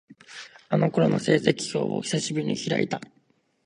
[0.69, 2.99] あの頃の成績表を、久しぶりに開いた。